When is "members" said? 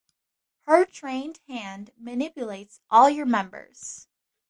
3.27-4.07